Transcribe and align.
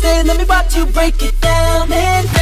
Let 0.00 0.38
me 0.38 0.44
watch 0.44 0.74
you 0.74 0.86
break 0.86 1.22
it 1.22 1.38
down 1.42 1.92
and 1.92 2.32
down. 2.32 2.41